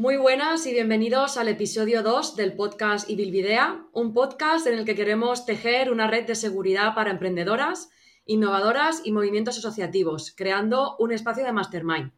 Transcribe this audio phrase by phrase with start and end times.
[0.00, 4.94] Muy buenas y bienvenidos al episodio 2 del podcast Ibilvidea, un podcast en el que
[4.94, 7.90] queremos tejer una red de seguridad para emprendedoras,
[8.24, 12.12] innovadoras y movimientos asociativos, creando un espacio de mastermind.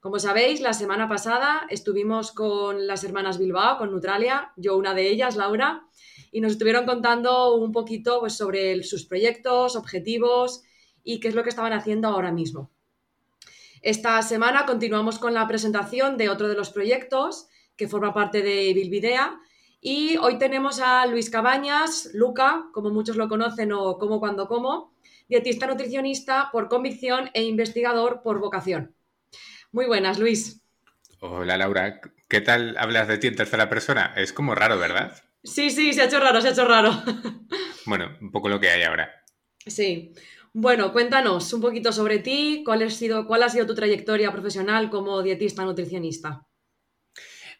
[0.00, 5.08] Como sabéis, la semana pasada estuvimos con las hermanas Bilbao, con Neutralia, yo una de
[5.08, 5.88] ellas, Laura,
[6.30, 10.62] y nos estuvieron contando un poquito pues, sobre sus proyectos, objetivos
[11.02, 12.70] y qué es lo que estaban haciendo ahora mismo.
[13.82, 18.72] Esta semana continuamos con la presentación de otro de los proyectos que forma parte de
[18.74, 19.38] Bilvidea
[19.80, 24.94] y hoy tenemos a Luis Cabañas, Luca, como muchos lo conocen o como cuando como,
[25.28, 28.94] dietista nutricionista por convicción e investigador por vocación.
[29.70, 30.60] Muy buenas, Luis.
[31.20, 34.12] Hola Laura, ¿qué tal hablas de ti en tercera persona?
[34.16, 35.22] Es como raro, ¿verdad?
[35.44, 36.90] Sí, sí, se ha hecho raro, se ha hecho raro.
[37.86, 39.24] Bueno, un poco lo que hay ahora.
[39.64, 40.12] Sí.
[40.60, 44.90] Bueno, cuéntanos un poquito sobre ti, cuál ha sido, cuál ha sido tu trayectoria profesional
[44.90, 46.48] como dietista nutricionista.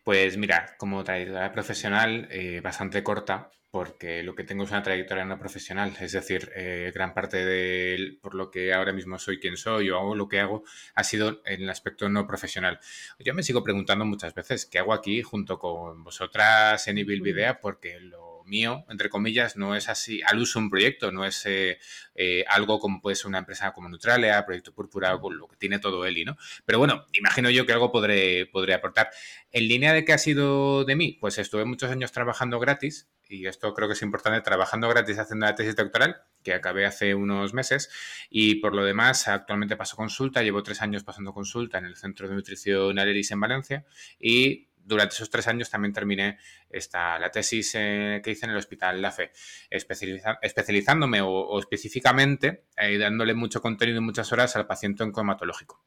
[0.02, 5.24] Pues mira, como trayectoria profesional eh, bastante corta, porque lo que tengo es una trayectoria
[5.24, 9.56] no profesional, es decir, eh, gran parte de por lo que ahora mismo soy quien
[9.56, 10.64] soy o hago lo que hago
[10.96, 12.80] ha sido en el aspecto no profesional.
[13.20, 17.58] Yo me sigo preguntando muchas veces qué hago aquí junto con vosotras en Evil Video,
[17.62, 21.78] porque lo mío, entre comillas, no es así al uso un proyecto, no es eh,
[22.14, 25.78] eh, algo como puede ser una empresa como Neutralia, Proyecto Púrpura, con lo que tiene
[25.78, 26.36] todo Eli, ¿no?
[26.64, 29.10] Pero bueno, imagino yo que algo podré, podré aportar.
[29.52, 33.46] En línea de qué ha sido de mí, pues estuve muchos años trabajando gratis, y
[33.46, 37.52] esto creo que es importante, trabajando gratis haciendo la tesis doctoral, que acabé hace unos
[37.52, 37.90] meses,
[38.30, 42.28] y por lo demás actualmente paso consulta, llevo tres años pasando consulta en el Centro
[42.28, 43.84] de Nutrición Aleris en Valencia,
[44.18, 46.38] y durante esos tres años también terminé
[46.70, 49.30] esta, la tesis eh, que hice en el Hospital La Fe,
[49.70, 55.84] especializándome o, específicamente eh, dándole mucho contenido y muchas horas al paciente oncomatológico.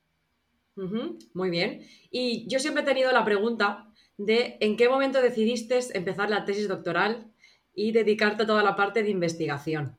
[1.34, 1.86] muy bien.
[2.12, 6.68] Y yo siempre he tenido la pregunta de en qué momento decidiste empezar la tesis
[6.68, 7.32] doctoral
[7.74, 9.98] y dedicarte a toda la parte de investigación.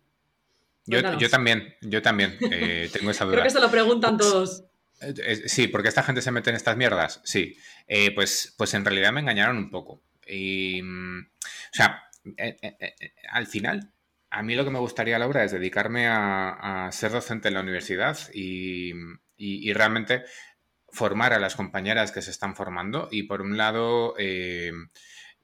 [0.84, 3.34] Yo, también, yo también eh, tengo esa duda.
[3.36, 4.64] Creo que se lo preguntan todos.
[5.46, 7.20] Sí, porque esta gente se mete en estas mierdas.
[7.24, 10.02] Sí, eh, pues, pues en realidad me engañaron un poco.
[10.26, 12.04] Y, mm, o sea,
[12.36, 12.94] eh, eh,
[13.30, 13.92] al final,
[14.30, 18.18] a mí lo que me gustaría, Laura, es dedicarme a, ser docente en la universidad
[18.32, 18.92] y,
[19.36, 20.24] y, realmente
[20.88, 23.08] formar a las compañeras que se están formando.
[23.10, 24.14] Y por un lado,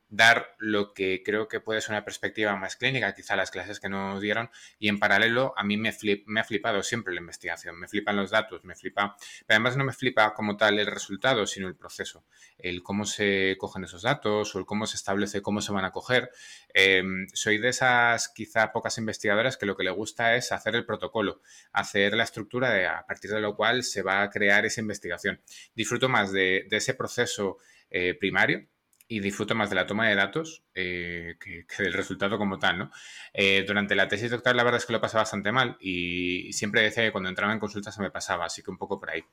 [0.08, 3.88] dar lo que creo que puede ser una perspectiva más clínica, quizá las clases que
[3.88, 8.16] nos dieron, y en paralelo a mí me, ha flipado siempre la investigación, me flipan
[8.16, 11.76] los datos, me flipa, pero además no me flipa como tal el resultado, sino el
[11.76, 12.24] proceso,
[12.56, 15.90] el cómo se cogen esos datos o el cómo se establece cómo se van a
[15.90, 16.30] coger.
[16.72, 20.86] Em, soy de esas quizá pocas investigadoras que lo que le gusta es hacer el
[20.86, 21.42] protocolo,
[21.72, 25.40] hacer la estructura de, a partir de lo cual se va a crear esa investigación.
[25.74, 27.58] Disfruto más de, ese proceso
[27.90, 28.68] eh, primario
[29.08, 32.90] y disfruto más de la toma de datos eh, que, del resultado como tal, ¿no?
[33.32, 36.82] Eh, durante la tesis doctoral la verdad es que lo pasaba bastante mal y siempre
[36.82, 39.24] decía que cuando entraba en consulta se me pasaba, así que un poco por ahí.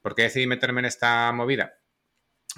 [0.00, 1.80] ¿Por qué decidí meterme en esta movida?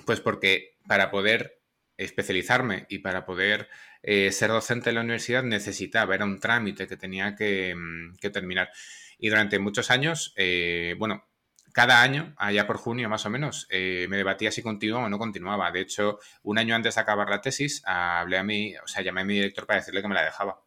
[0.04, 1.62] Pues porque para poder
[1.97, 3.70] especializarme y para poder
[4.03, 8.28] eh, ser docente en la universidad necesitaba, era un trámite que tenía que, mm, que
[8.28, 8.70] terminar.
[9.19, 10.34] Y durante muchos años,
[10.98, 11.26] bueno,
[11.76, 15.19] cada año, allá por junio más o menos, eh, me debatía si continuaba o no
[15.19, 15.70] continuaba.
[15.70, 19.20] De hecho, un año antes de acabar la tesis, hablé a mí, o sea, llamé
[19.20, 20.62] a mi director para decirle que me la dejaba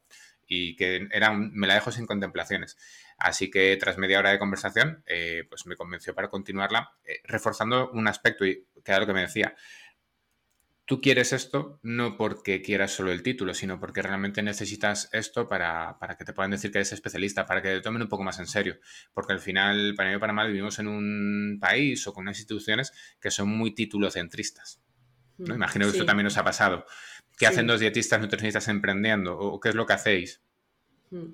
[0.45, 2.77] y que era me la dejo sin contemplaciones.
[3.17, 7.89] Así que tras media hora de conversación, eh, pues me convenció para continuarla, eh, reforzando
[7.89, 9.55] un aspecto, y que era lo que me decía,
[10.89, 15.99] tú quieres esto no porque quieras solo el título, sino porque realmente necesitas esto para,
[16.17, 18.47] que te puedan decir que eres especialista, para que te tomen un poco más en
[18.47, 18.79] serio.
[19.13, 22.39] Porque al final, para mí y para mal, vivimos en un país o con unas
[22.39, 22.91] instituciones
[23.21, 24.81] que son muy titulocentristas.
[25.37, 25.53] ¿no?
[25.53, 26.83] Mm, Imagino que esto también os ha pasado.
[27.37, 29.37] ¿Qué hacen dos dietistas nutricionistas emprendiendo?
[29.37, 30.41] ¿O qué es lo que hacéis?
[31.11, 31.27] Mm.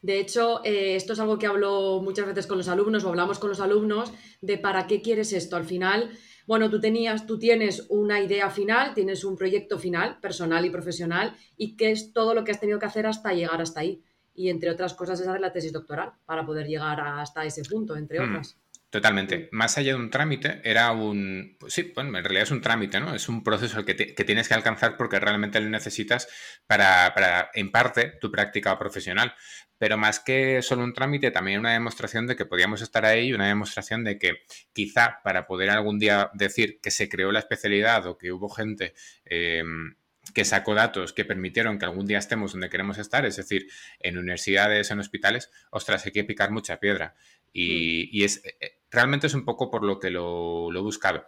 [0.00, 3.38] De hecho, eh, esto es algo que hablo muchas veces con los alumnos o hablamos
[3.38, 4.10] con los alumnos
[4.40, 5.56] de para qué quieres esto.
[5.56, 10.64] Al final, bueno, tú tenías, tú tienes una idea final, tienes un proyecto final, personal
[10.64, 13.80] y profesional, y qué es todo lo que has tenido que hacer hasta llegar hasta
[13.80, 14.02] ahí.
[14.34, 17.96] Y entre otras cosas es hacer la tesis doctoral para poder llegar hasta ese punto,
[17.96, 18.58] entre mm, otras.
[18.88, 19.48] Totalmente.
[19.52, 21.56] Más allá de un trámite, era un.
[21.58, 23.14] Pues sí, bueno, en realidad es un trámite, ¿no?
[23.14, 26.28] Es un proceso que, que tienes que alcanzar porque realmente lo necesitas
[26.66, 29.34] para, para, en parte, tu práctica profesional
[29.78, 33.32] pero más que solo un trámite, también una demostración de que podíamos estar ahí y
[33.34, 34.42] una demostración de que
[34.72, 38.94] quizá para poder algún día decir que se creó la especialidad o que hubo gente
[39.24, 39.96] em,
[40.34, 43.68] que sacó datos que permitieron que algún día estemos donde queremos estar, es decir,
[44.00, 47.14] en universidades, en hospitales, ostras, hay que picar mucha piedra.
[47.58, 48.24] Y, mm.
[48.24, 51.24] es eh, realmente es un poco por lo que lo, lo he buscado.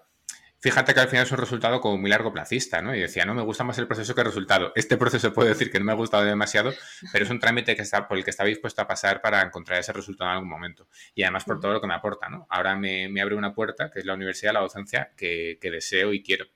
[0.60, 2.92] Fíjate que al final es un resultado como muy largo placista, ¿no?
[2.92, 4.72] Y decía, no, me gusta más el proceso que el resultado.
[4.74, 6.72] Este proceso puedo decir que no me ha gustado demasiado,
[7.12, 9.78] pero es un trámite que está, por el que está dispuesto a pasar para encontrar
[9.78, 10.88] ese resultado en algún momento.
[11.14, 12.48] Y además por todo lo que me aporta, ¿no?
[12.50, 16.24] Ahora me, abre una puerta, que es la universidad, la docencia, que, que deseo y
[16.24, 16.46] quiero.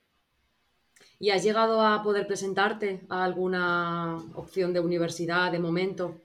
[1.20, 6.20] ¿Y has llegado a poder presentarte a alguna opción de universidad de momento?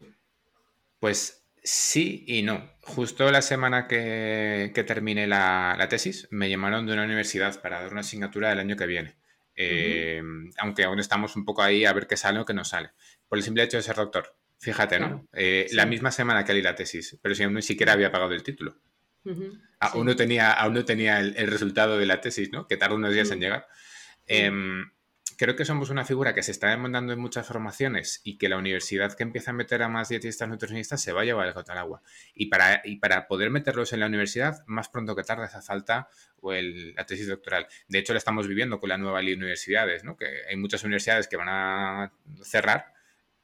[1.00, 2.66] Pues Sí y no.
[2.80, 7.92] Justo la semana que, que terminé la, tesis, me llamaron de una universidad para dar
[7.92, 9.18] una asignatura del año que viene.
[9.54, 10.24] Eh,
[10.60, 12.92] aunque aún estamos un poco ahí a ver qué sale o qué no sale.
[13.28, 14.34] Por el simple hecho de ser doctor.
[14.60, 15.28] Fíjate, ¿no?
[15.34, 18.32] Eh, la misma semana que leí la tesis, pero si aún ni siquiera había pagado
[18.32, 18.80] el título.
[19.82, 22.66] aún, no tenía, aún no tenía el, resultado de la tesis, ¿no?
[22.66, 23.68] Que tarda unos días en llegar.
[24.26, 24.90] Em,
[25.38, 28.58] creo que somos una figura que se está demandando en muchas formaciones y que la
[28.58, 31.72] universidad que empieza a meter a más dietistas nutricionistas se va a llevar el gato
[31.72, 32.02] al agua.
[32.34, 36.10] Y para, y para poder meterlos en la universidad, más pronto que tarde hace falta
[36.42, 37.68] o el, la tesis doctoral.
[37.88, 40.18] De hecho, lo estamos viviendo con la nueva ley de universidades, ¿no?
[40.18, 42.12] que hay muchas universidades que van a
[42.42, 42.94] cerrar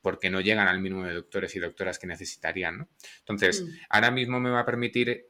[0.01, 2.79] porque no llegan al mínimo de doctores y doctoras que necesitarían.
[2.79, 2.89] ¿no?
[3.19, 3.67] Entonces, mm.
[3.89, 5.29] ahora mismo me va a permitir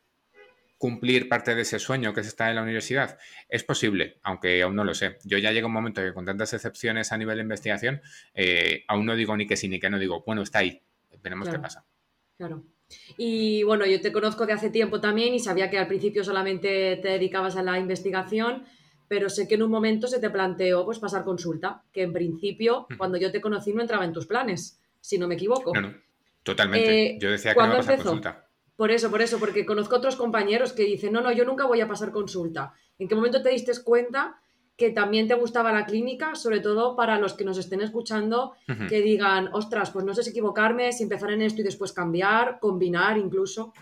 [0.83, 3.17] cumplir parte de ese sueño que es estar en la universidad?
[3.47, 5.17] Es posible, aunque aún no lo sé.
[5.23, 8.01] Yo ya llega un momento que con tantas excepciones a nivel de investigación,
[8.33, 10.81] eh, aún no digo ni que sí ni que no digo, bueno, está ahí,
[11.21, 11.85] veremos qué pasa.
[12.35, 12.65] Claro.
[13.15, 16.97] Y bueno, yo te conozco de hace tiempo también y sabía que al principio solamente
[16.97, 18.65] te dedicabas a la investigación,
[19.07, 22.87] pero sé que en un momento se te planteó pues pasar consulta, que en principio,
[22.97, 25.73] cuando yo te conocí, no entraba en tus planes, si no me equivoco.
[25.73, 25.93] No, no,
[26.43, 27.11] totalmente.
[27.11, 28.49] Eh, yo decía que no iba a pasar consulta.
[28.83, 31.79] Por eso, por eso, porque conozco otros compañeros que dicen, no, no, yo nunca voy
[31.79, 32.73] a pasar consulta.
[32.99, 34.41] ¿En qué momento te diste cuenta
[34.75, 38.57] que también te gustaba la clínica, sobre todo para los que nos estén escuchando,
[38.89, 42.59] que digan, ostras, pues no sé si equivocarme, si empezar en esto y después cambiar,
[42.59, 43.73] combinar incluso?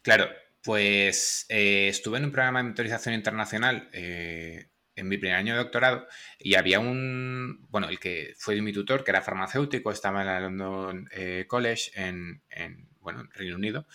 [0.00, 0.28] Claro,
[0.62, 5.58] pues eh, estuve en un programa de mentorización internacional eh, en mi primer año de
[5.62, 6.06] doctorado
[6.38, 10.40] y había un, bueno, el que fue mi tutor, que era farmacéutico, estaba en la
[10.40, 12.40] London eh, College en
[13.06, 13.86] bueno, Reino Unido,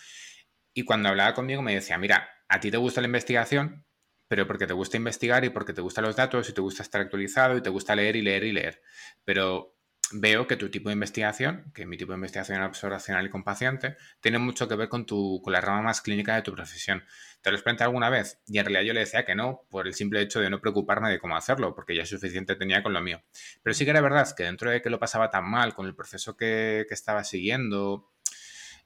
[0.72, 3.84] y cuando hablaba conmigo me decía, mira, a ti te gusta la investigación,
[4.26, 7.02] pero porque te gusta investigar y porque te gustan los datos y te gusta estar
[7.02, 8.82] actualizado y te gusta leer y leer y leer.
[9.22, 9.76] Pero
[10.12, 13.98] veo que tu tipo de investigación, que mi tipo de investigación observacional y con paciente,
[14.20, 17.04] tiene mucho que ver con, tu, con la rama más clínica de tu profesión.
[17.42, 18.40] ¿Te lo has planteado alguna vez?
[18.46, 21.10] Y en realidad yo le decía que no, por el simple hecho de no preocuparme
[21.10, 23.22] de cómo hacerlo, porque ya suficiente tenía con lo mío.
[23.62, 25.94] Pero sí que era verdad que dentro de que lo pasaba tan mal con el
[25.94, 28.11] proceso que, que estaba siguiendo,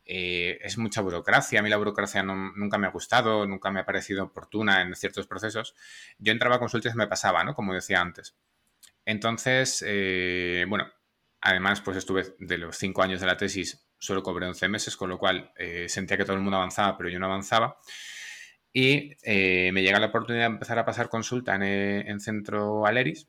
[0.06, 1.60] eh, es mucha burocracia.
[1.60, 5.26] A mí la burocracia nunca me ha gustado, nunca me ha parecido oportuna en ciertos
[5.26, 5.74] procesos.
[6.18, 7.54] Yo entraba a consultas y me pasaba, ¿no?
[7.54, 8.36] Como decía antes.
[9.04, 10.90] Entonces, eh, bueno,
[11.40, 15.10] además, pues estuve de los cinco años de la tesis, solo cobré 11 meses, con
[15.10, 17.78] lo cual eh, sentía que todo el mundo avanzaba, pero yo no avanzaba.
[18.72, 23.28] Y me llega la oportunidad de empezar a pasar consulta en, en Centro Aleris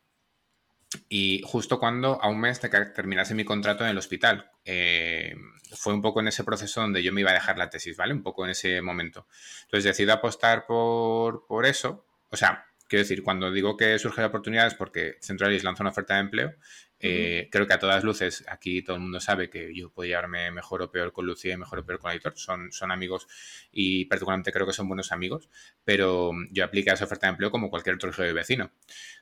[1.09, 4.51] y justo cuando a un mes de que terminase mi contrato en el hospital.
[4.63, 5.35] Eh,
[5.75, 8.13] fue un poco en ese proceso donde yo me iba a dejar la tesis, ¿vale?
[8.13, 9.27] Un poco en ese momento.
[9.63, 12.05] Entonces decidí apostar por, por eso.
[12.29, 15.91] O sea, quiero decir, cuando digo que surge la oportunidad es porque Centralis lanza una
[15.91, 16.55] oferta de empleo
[16.99, 20.49] eh, creo que a todas luces, aquí todo el mundo sabe que yo puedo llevarme
[20.51, 22.33] mejor o peor con Lucía y mejor o peor con Aitor.
[22.35, 23.27] Son, son amigos
[23.71, 25.49] y particularmente creo que son buenos amigos,
[25.83, 28.71] pero yo apliqué esa oferta de empleo como cualquier otro de vecino.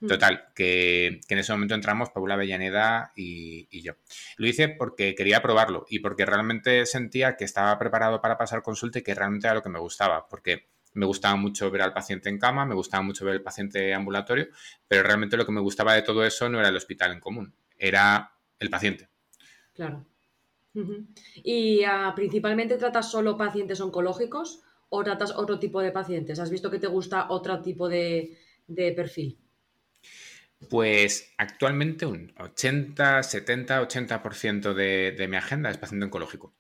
[0.02, 0.08] Mm.
[0.08, 3.94] Total, que, en ese momento entramos Paula Avellaneda y, y, yo.
[4.38, 9.00] Lo hice porque quería probarlo y porque realmente sentía que estaba preparado para pasar consulta
[9.00, 12.30] y que realmente era lo que me gustaba, porque me gustaba mucho ver al paciente
[12.30, 14.48] en cama, me gustaba mucho ver al paciente ambulatorio,
[14.88, 17.54] pero realmente lo que me gustaba de todo eso no era el hospital en común,
[17.78, 19.10] era el paciente.
[19.74, 20.06] Claro.
[21.44, 26.40] ¿Y ah, principalmente tratas solo pacientes oncológicos o tratas otro tipo de pacientes?
[26.40, 29.38] ¿Has visto que te gusta otro tipo de, perfil?
[30.70, 36.54] Pues actualmente un 80, 70, 80% de, de mi agenda es paciente oncológico.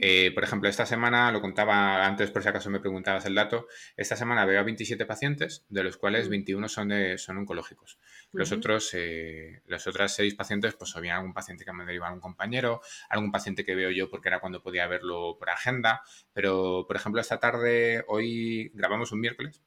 [0.00, 3.66] Eh, por ejemplo, esta semana, lo contaba antes por si acaso me preguntabas el dato,
[3.96, 7.98] esta semana veo a 27 pacientes, de los cuales 21 son, de, son oncológicos.
[8.32, 12.12] Los otros, eh, los otras 6 pacientes, pues había algún paciente que me deriva a
[12.12, 16.02] un compañero, algún paciente que veo yo porque era cuando podía verlo por agenda,
[16.32, 19.62] pero por ejemplo, esta tarde, hoy grabamos un miércoles,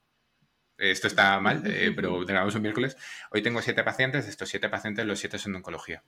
[0.78, 2.98] esto está mal, eh, pero grabamos un miércoles.
[3.32, 6.04] Hoy tengo siete pacientes, de estos siete pacientes, los siete son de oncología.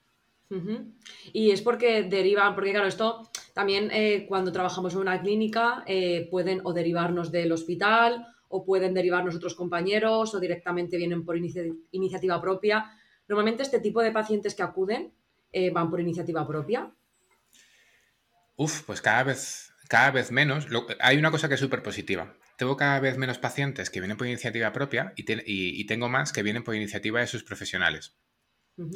[1.32, 6.28] Y es porque derivan, porque claro, esto también eh, cuando trabajamos en una clínica eh,
[6.30, 12.40] pueden o derivarnos del hospital o pueden derivarnos otros compañeros o directamente vienen por iniciativa
[12.40, 12.90] propia.
[13.28, 15.12] Normalmente este tipo de pacientes que acuden
[15.52, 16.90] eh, van por iniciativa propia.
[18.56, 20.66] Uf, pues cada vez, cada vez menos.
[21.00, 22.34] hay una cosa que es súper positiva.
[22.56, 26.64] tengo cada vez menos pacientes que vienen por iniciativa propia y, tengo más que vienen
[26.64, 28.16] por iniciativa de sus profesionales.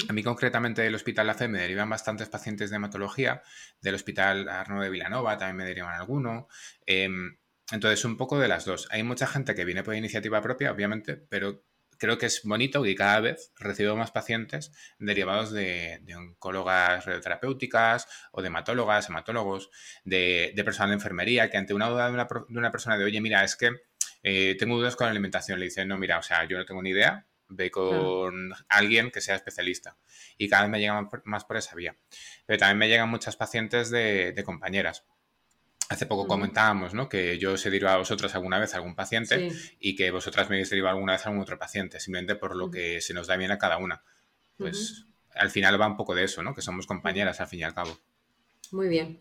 [0.09, 3.43] A mí concretamente del Hospital AC me derivan bastantes pacientes de hematología,
[3.81, 6.49] del Hospital Arno de Vilanova también me derivan alguno.
[6.87, 7.37] Em,
[7.73, 8.87] entonces, un poco de las dos.
[8.91, 11.65] Hay mucha gente que viene por iniciativa propia, obviamente, pero
[11.99, 18.43] creo que es bonito y cada vez recibo más pacientes derivados de, oncólogas radioterapéuticas o
[18.43, 19.71] de hematólogas, hematólogos,
[20.05, 23.57] de, personal de enfermería, que ante una duda de una, persona de, oye, mira, es
[23.57, 23.71] que
[24.23, 26.83] eh, tengo dudas con la alimentación, le dicen, no, mira, o sea, yo no tengo
[26.83, 29.97] ni idea, ve con alguien que sea especialista.
[30.39, 31.97] Y cada vez me llegan más por esa vía.
[32.47, 35.05] Pero también me llegan muchas pacientes de compañeras
[35.93, 37.07] Hace poco comentábamos, ¿no?
[37.07, 40.49] Que yo os he derivado a vosotras alguna vez a algún paciente y que vosotras
[40.49, 43.27] me habéis derivado alguna vez a algún otro paciente, simplemente por lo que se nos
[43.27, 44.03] da bien a cada una.
[44.57, 45.05] Pues
[45.35, 46.55] al final va un poco de eso, ¿no?
[46.55, 47.99] Que somos compañeras al fin y al cabo.
[48.71, 49.21] Muy bien.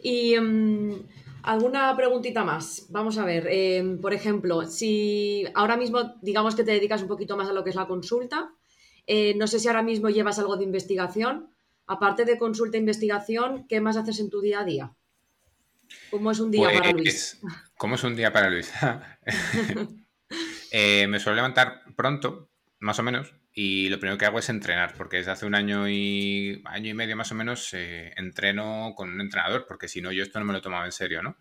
[0.00, 1.02] Y em,
[1.42, 2.86] alguna preguntita más.
[2.90, 7.36] Vamos a ver, em, por ejemplo, si ahora mismo digamos que te dedicas un poquito
[7.36, 8.52] más a lo que es la consulta,
[9.06, 11.50] eh, no sé si ahora mismo llevas algo de investigación.
[11.86, 14.92] Aparte de consulta e investigación, ¿qué más haces en tu día a día?
[16.10, 17.40] ¿Cómo es un día para pues, Luis?
[17.76, 18.72] ¿Cómo es un día para Luis?
[20.74, 24.94] Eh, me suelo levantar pronto, más o menos, y lo primero que hago es entrenar,
[24.96, 29.10] porque desde hace un año y año y medio más o menos eh, entreno con
[29.12, 31.36] un entrenador, porque si no yo esto no me lo tomaba en serio, ¿no?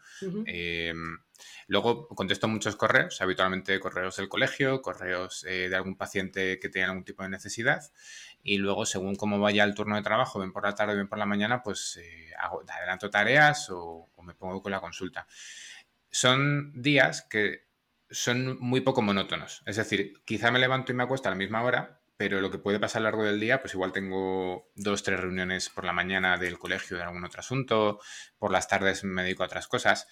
[0.46, 1.20] Em,
[1.68, 6.88] luego contesto muchos correos, habitualmente correos del colegio, correos eh, de algún paciente que tenga
[6.88, 7.82] algún tipo de necesidad,
[8.44, 11.18] y luego según cómo vaya el turno de trabajo, ven por la tarde, ven por
[11.18, 11.98] la mañana, pues
[12.38, 15.27] hago, adelanto tareas o, me pongo con la consulta.
[16.10, 17.68] Son días que
[18.10, 19.63] son muy poco monótonos.
[19.65, 22.60] Es decir, quizá me levanto y me acuesto a la misma hora, pero lo que
[22.60, 25.92] puede pasar a lo largo del día, pues igual tengo dos, tres reuniones por la
[25.92, 28.00] mañana del colegio de algún otro asunto,
[28.38, 30.08] por las tardes me dedico a otras cosas.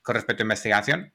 [0.00, 1.14] Con respecto a investigación,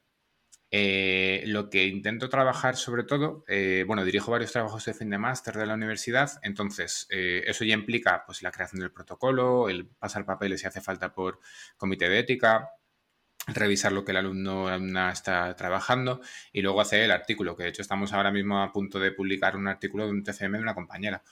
[0.70, 5.18] eh, lo que intento trabajar sobre todo, eh, bueno, dirijo varios trabajos de fin de
[5.18, 9.88] máster de la universidad, entonces eh, eso ya implica pues, la creación del protocolo, el
[9.88, 11.40] pasar papeles si hace falta por
[11.78, 12.68] comité de ética,
[13.48, 16.22] revisar lo que el alumno alumna está trabajando
[16.52, 19.56] y luego hacer el artículo, que de hecho estamos ahora mismo a punto de publicar
[19.56, 21.24] un artículo de un TCM de una compañera.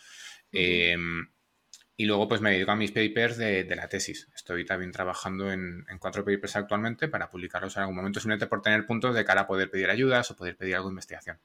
[2.01, 4.27] Y luego pues me dedico a mis papers de, la tesis.
[4.33, 8.87] Estoy también trabajando en, cuatro papers actualmente para publicarlos en algún momento, simplemente por tener
[8.87, 11.37] puntos de cara a poder pedir ayudas o poder pedir algo de investigación.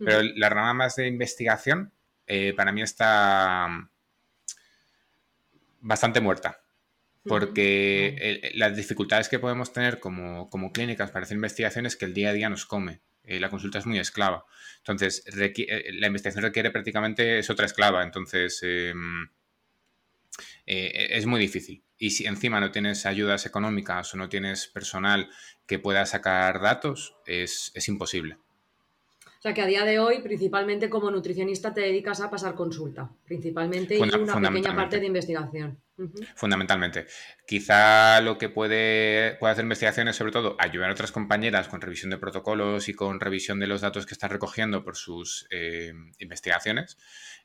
[0.00, 1.92] Pero la rama más de investigación
[2.26, 3.68] eh, para mí está
[5.80, 6.60] bastante muerta.
[7.24, 12.30] Porque las dificultades que podemos tener como, clínicas para hacer investigación es que el día
[12.30, 13.00] a día nos come.
[13.24, 14.44] Eh, la consulta es muy esclava.
[14.78, 18.02] Entonces, eh, la investigación requiere prácticamente es otra esclava.
[18.02, 19.28] Entonces, em,
[20.66, 21.82] eh, es muy difícil.
[21.98, 25.28] Y si encima no tienes ayudas económicas o no tienes personal
[25.66, 28.38] que pueda sacar datos, es, imposible.
[29.24, 33.10] O sea que a día de hoy, principalmente como nutricionista, te dedicas a pasar consulta,
[33.24, 35.78] principalmente y una pequeña parte de investigación.
[36.34, 37.06] Fundamentalmente.
[37.46, 41.80] Quizá lo que puede, puede hacer investigación es sobre todo ayudar a otras compañeras con
[41.80, 45.92] revisión de protocolos y con revisión de los datos que están recogiendo por sus eh,
[46.18, 46.98] investigaciones.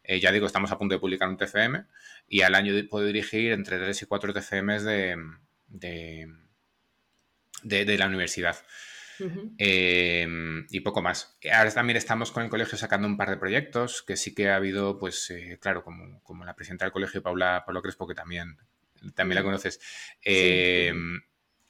[0.04, 1.86] Eh, ya digo, estamos a punto de publicar un TFM
[2.28, 5.18] y al año puedo dirigir entre 3 y 4 TFMs de,
[7.64, 8.56] de, la universidad.
[9.58, 11.38] Em, y poco más.
[11.52, 14.56] Ahora también estamos con el colegio sacando un par de proyectos que sí que ha
[14.56, 18.58] habido, pues eh, claro, como, como, la presidenta del colegio, Paula Pablo Crespo, que también,
[19.16, 19.80] también la conoces,
[20.22, 21.22] em,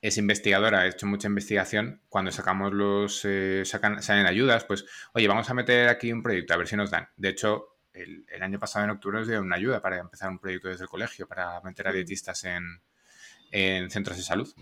[0.02, 2.02] es investigadora, ha hecho mucha investigación.
[2.10, 6.54] Cuando sacamos los, eh, sacan, salen ayudas, pues, oye, vamos a meter aquí un proyecto,
[6.54, 7.10] a ver si nos dan.
[7.18, 10.68] De hecho, el, año pasado en octubre nos dieron una ayuda para empezar un proyecto
[10.68, 12.82] desde el colegio, para meter a dietistas en,
[13.90, 14.54] centros de salud.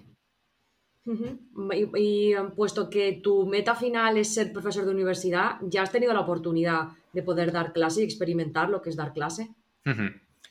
[1.05, 6.21] Y, puesto que tu meta final es ser profesor de universidad, ¿ya has tenido la
[6.21, 9.49] oportunidad de poder dar clase y experimentar lo que es dar clase?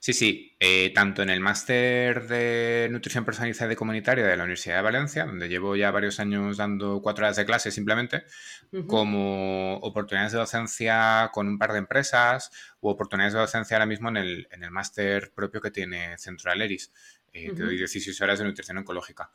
[0.03, 4.75] Sí, sí, eh, tanto en el máster de nutrición personalizada y comunitaria de la Universidad
[4.75, 8.25] de Valencia, donde llevo ya varios años dando cuatro horas de clase simplemente,
[8.89, 14.09] como oportunidades de docencia con un par de empresas u oportunidades de docencia ahora mismo
[14.09, 16.93] en el, en el máster propio que tiene Centro Aleris,
[17.33, 19.31] eh, que doy 16 horas de nutrición oncológica.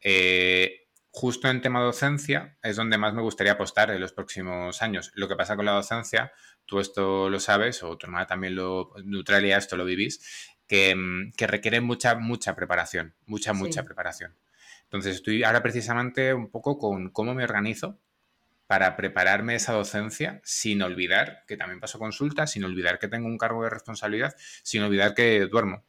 [0.00, 5.10] Eh, justo en tema docencia es donde más me gustaría apostar en los próximos años.
[5.14, 6.32] Lo que pasa con la docencia
[6.68, 10.20] tú esto lo sabes, o tu hermana también lo, Neutralia, esto lo vivís,
[10.68, 14.36] que, mm, requiere mucha, mucha preparación, mucha, mucha preparación.
[14.84, 17.98] Entonces estoy ahora precisamente un poco con cómo me organizo
[18.66, 23.38] para prepararme esa docencia sin olvidar que también paso consultas, sin olvidar que tengo un
[23.38, 25.84] cargo de responsabilidad, sin olvidar que duermo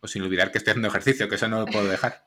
[0.00, 2.26] o sin olvidar que estoy haciendo ejercicio, que eso no lo puedo dejar.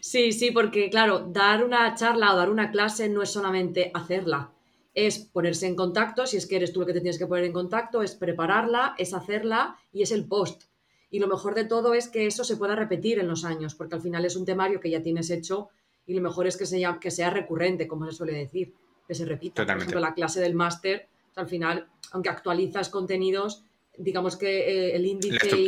[0.00, 4.52] Sí, sí, porque claro, dar una charla o dar una clase no es solamente hacerla,
[4.94, 7.44] es ponerse en contacto, si es que eres tú el que te tienes que poner
[7.44, 10.64] en contacto, es prepararla, es hacerla y es el post.
[11.10, 13.94] Y lo mejor de todo es que eso se pueda repetir en los años, porque
[13.94, 15.70] al final es un temario que ya tienes hecho
[16.06, 18.74] y lo mejor es que sea, que sea recurrente, como se suele decir,
[19.06, 19.64] que se repita.
[19.64, 23.64] Por ejemplo, la clase del máster, al final, aunque actualizas contenidos,
[23.96, 25.56] digamos que eh, el índice...
[25.56, 25.66] Y,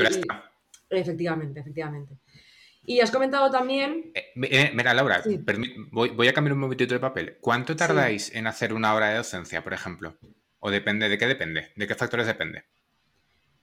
[0.91, 2.17] efectivamente, efectivamente.
[2.87, 4.13] Y has comentado también...
[4.15, 5.21] Eh, eh, mira, Laura,
[5.91, 7.37] voy, a cambiar un momentito de papel.
[7.41, 10.17] ¿Cuánto tardáis en hacer una hora de docencia, por ejemplo?
[10.61, 11.09] ¿O depende?
[11.09, 11.73] ¿De qué depende?
[11.75, 12.65] ¿De qué factores depende?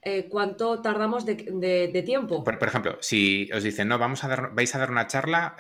[0.01, 2.43] Eh, ¿Cuánto tardamos de, tiempo?
[2.43, 5.55] Por, ejemplo, si os dicen, no, vamos a dar, vais a dar una charla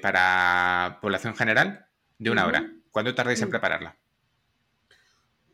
[0.00, 1.88] para población general
[2.18, 2.72] de una hora.
[2.92, 3.50] ¿Cuánto tardáis en mm.
[3.50, 3.96] prepararla?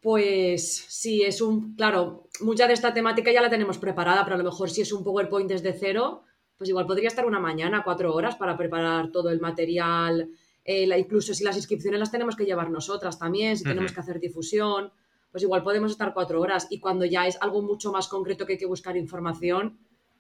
[0.02, 4.38] Pues sí, es un, claro, mucha de esta temática ya la tenemos preparada, pero a
[4.38, 6.24] lo mejor si es un PowerPoint desde cero,
[6.56, 10.30] pues igual podría estar una mañana, cuatro horas para preparar todo el material,
[10.64, 14.21] eh, incluso si las inscripciones las tenemos que llevar nosotras también, si tenemos que hacer
[14.21, 14.92] difusión,
[15.30, 18.52] pues igual podemos estar cuatro horas y cuando ya es algo mucho más concreto que
[18.52, 19.78] hay que buscar información,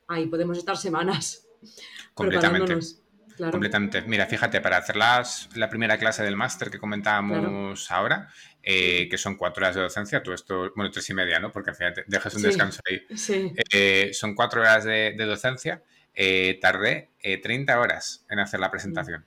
[0.08, 1.46] ahí podemos estar semanas
[2.14, 2.78] Completamente.
[3.50, 4.02] Completamente.
[4.02, 8.28] Mira, fíjate, para hacer las, la primera clase del máster que comentábamos ahora,
[8.62, 11.50] eh, que son cuatro horas de docencia, tú esto, bueno, tres y media, ¿no?
[11.50, 13.00] Porque al final te dejas un descanso ahí.
[13.16, 13.52] Sí.
[13.72, 15.82] Eh, son cuatro horas de, de docencia
[16.14, 19.24] eh, tardé 30 eh, horas en hacer la presentación.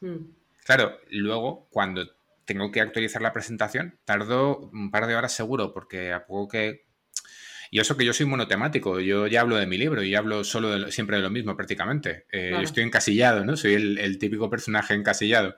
[0.00, 0.08] Mm.
[0.08, 0.34] Mm.
[0.64, 2.06] Claro, luego cuando
[2.44, 6.84] tengo que actualizar la presentación, tardo un par de horas seguro, porque a poco que...
[7.72, 10.90] Y eso que yo soy monotemático, yo ya hablo de mi libro y hablo solo
[10.90, 12.26] siempre de lo mismo prácticamente.
[12.32, 13.56] Eh, estoy encasillado, ¿no?
[13.56, 15.54] Soy el, típico personaje encasillado.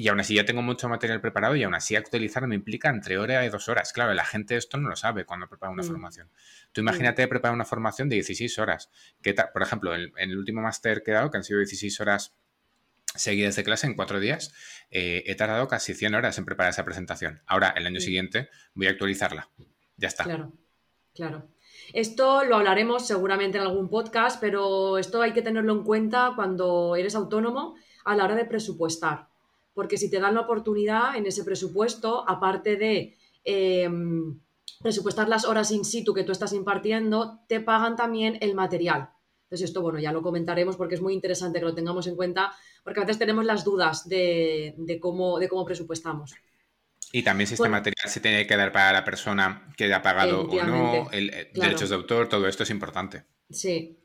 [0.00, 3.18] Y aún así ya tengo mucho material preparado y aún así actualizar me implica entre
[3.18, 3.92] hora y dos horas.
[3.92, 5.86] Claro, la gente esto no lo sabe cuando prepara una mm.
[5.86, 6.30] formación.
[6.72, 8.90] Tú imagínate preparar una formación de 16 horas.
[9.20, 12.34] Que, por ejemplo, en, el último máster que he dado, que han sido 16 horas
[13.14, 14.54] seguidas de clase en cuatro días,
[14.90, 17.42] eh, he tardado casi 100 horas en preparar esa presentación.
[17.46, 19.50] Ahora, el año siguiente, voy a actualizarla.
[19.98, 20.24] Ya está.
[20.24, 20.54] Claro,
[21.12, 21.50] claro.
[21.92, 26.96] Esto lo hablaremos seguramente en algún podcast, pero esto hay que tenerlo en cuenta cuando
[26.96, 29.29] eres autónomo a la hora de presupuestar.
[29.74, 34.40] Porque si te dan la oportunidad en ese presupuesto, aparte de em,
[34.82, 39.10] presupuestar las horas in situ que tú estás impartiendo, te pagan también el material.
[39.44, 42.52] Entonces esto, bueno, ya lo comentaremos porque es muy interesante que lo tengamos en cuenta,
[42.84, 46.34] porque a veces tenemos las dudas de, cómo, de cómo presupuestamos.
[47.12, 50.42] Y también si este material se tiene que dar para la persona que haya pagado
[50.42, 53.24] o no, el, eh, derechos de autor, todo esto es importante.
[53.50, 53.99] Sí.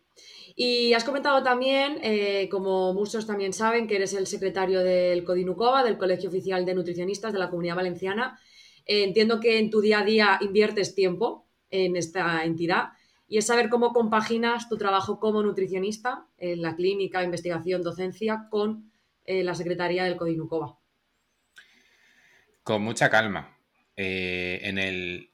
[0.58, 5.84] Y has comentado también, eh, como muchos también saben, que eres el secretario del CODINUCOVA,
[5.84, 8.40] del Colegio Oficial de Nutricionistas de la Comunidad Valenciana,
[8.86, 12.94] eh, entiendo que en tu día a día inviertes tiempo en esta entidad
[13.28, 18.94] y es saber cómo compaginas tu trabajo como nutricionista en la clínica, investigación, docencia con
[19.26, 20.78] eh, la Secretaría del Codinucova.
[22.64, 23.58] Con mucha calma.
[23.98, 25.32] En el,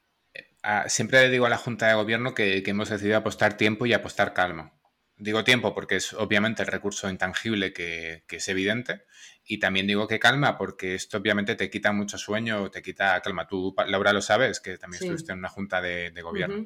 [0.88, 4.74] siempre digo a la Junta de Gobierno que hemos decidido apostar tiempo y apostar calma.
[5.22, 9.04] Digo tiempo porque es obviamente el recurso intangible que, es evidente.
[9.46, 13.48] Y también digo que calma porque esto obviamente te quita mucho sueño, te quita calma.
[13.48, 16.66] Tú, Laura, lo sabes, que también estuviste en una junta de, gobierno.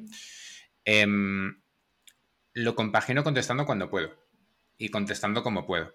[0.86, 1.60] Em,
[2.54, 4.26] lo compagino contestando cuando puedo
[4.78, 5.94] y contestando como puedo.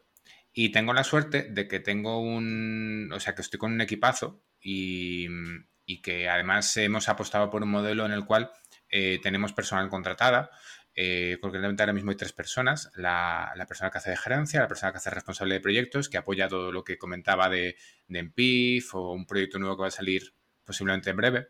[0.54, 4.44] Y tengo la suerte de que tengo un, o sea, que estoy con un equipazo
[4.62, 5.28] y,
[6.04, 8.52] que además hemos apostado por un modelo en el cual
[8.90, 10.52] eh, tenemos personal contratada
[10.96, 14.92] eh, porque ahora mismo hay tres personas, la, persona que hace de gerencia, la persona
[14.92, 17.78] que hace responsable de proyectos, que apoya todo lo que comentaba de,
[18.08, 20.34] de EMPIF o un proyecto nuevo que va a salir
[20.66, 21.48] posiblemente en breve,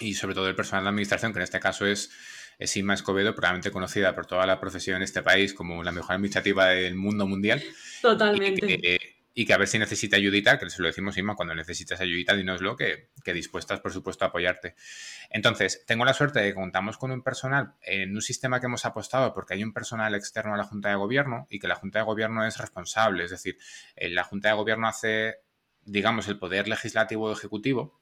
[0.00, 2.10] y sobre todo el personal de administración, que en este caso es,
[2.58, 6.12] es Inma Escobedo, probablemente conocida por toda la profesión en este país como la mejor
[6.12, 7.62] administrativa del mundo mundial.
[8.02, 9.03] Totalmente y que
[9.52, 13.10] a ver si necesita ayudita, que se lo decimos, Inma, cuando necesitas ayudita, dinoslo, que,
[13.24, 14.74] que dispuestas, por supuesto, a apoyarte.
[15.30, 18.84] Entonces, tengo la suerte de que contamos con un personal en un sistema que hemos
[18.84, 21.98] apostado porque hay un personal externo a la Junta de Gobierno y que la Junta
[21.98, 23.58] de Gobierno es responsable, es decir,
[23.96, 25.36] eh, la Junta de Gobierno hace,
[25.84, 28.00] digamos, el poder legislativo o ejecutivo,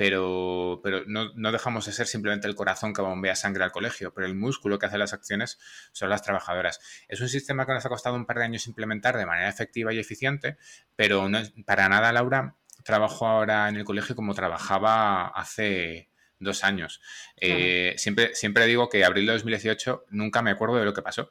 [0.00, 4.26] pero, pero no, dejamos de ser simplemente el corazón que bombea sangre al colegio, pero
[4.26, 5.58] el músculo que hace las acciones
[5.92, 6.80] son las trabajadoras.
[7.06, 9.92] Es un sistema que nos ha costado un par de años implementar de manera efectiva
[9.92, 10.56] y eficiente,
[10.96, 16.08] pero no para nada, Laura, trabajo ahora en el colegio como trabajaba hace
[16.38, 17.02] dos años.
[17.36, 21.30] Eh, siempre, siempre digo que abril de 2018 nunca me acuerdo de lo que pasó.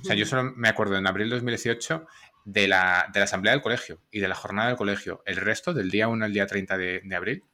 [0.00, 2.06] O sea, yo solo me acuerdo en abril de 2018
[2.46, 5.22] de la, de la asamblea del colegio y de la jornada del colegio.
[5.26, 7.44] El resto, del día 1 al día 30 de, de abril,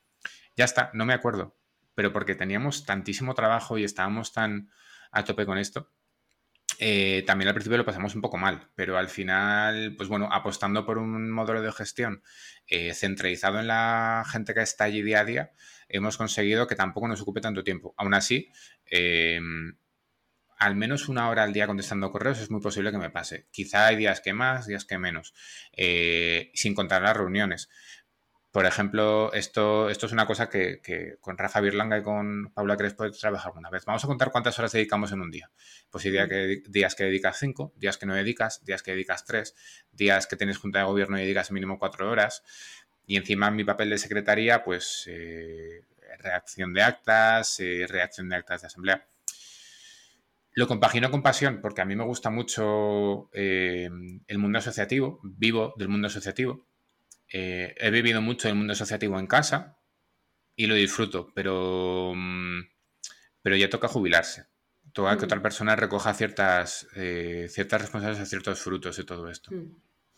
[0.56, 1.56] ya está, no me acuerdo,
[1.94, 4.70] pero porque teníamos tantísimo trabajo y estábamos tan
[5.12, 5.92] a tope con esto.
[6.78, 10.84] eh, también al principio lo pasamos un poco mal, pero al final, pues bueno, apostando
[10.84, 12.22] por un modelo de gestión
[12.66, 15.52] eh, centralizado en la gente que está allí día a día,
[15.88, 17.94] hemos conseguido que tampoco nos ocupe tanto tiempo.
[17.96, 18.50] Aún así,
[18.86, 19.76] em,
[20.58, 23.46] al menos una hora al día contestando correos es muy posible que me pase.
[23.50, 25.34] Quizá hay días que más, días que menos,
[25.72, 27.68] eh, sin contar las reuniones.
[28.56, 33.04] Por ejemplo, esto, esto es una cosa que, con Rafa Birlanga y con Paula Crespo
[33.04, 33.84] he trabajado alguna vez.
[33.84, 35.50] Vamos a contar cuántas horas dedicamos en un día.
[35.90, 39.26] Pues hay día que, días que dedicas cinco, días que no dedicas, días que dedicas
[39.26, 39.54] tres,
[39.92, 42.44] días que tienes junta de gobierno y dedicas mínimo cuatro horas.
[43.06, 45.82] Y encima mi papel de secretaría, pues eh,
[46.18, 49.06] reacción de actas, eh, reacción de actas de asamblea.
[50.52, 53.90] Lo compagino con pasión porque a mí me gusta mucho eh,
[54.26, 56.64] el mundo asociativo, vivo del mundo asociativo
[57.32, 59.78] eh, he vivido mucho el mundo asociativo en casa
[60.54, 62.60] y lo disfruto, pero, mm,
[63.42, 64.46] pero ya toca jubilarse.
[64.92, 65.26] Toca que mm.
[65.26, 69.50] otra persona recoja ciertas, eh, ciertas responsabilidades, ciertos frutos de todo esto.